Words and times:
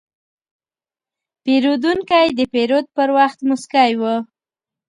پیرودونکی 1.43 2.27
د 2.39 2.39
پیرود 2.53 2.85
پر 2.95 3.09
وخت 3.17 3.39
موسکی 3.49 3.91
و. 4.01 4.03